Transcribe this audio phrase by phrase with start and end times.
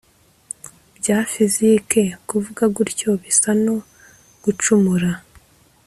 [0.97, 3.75] bya fizike kuvuga gutyo bisa no
[4.43, 5.11] gucumura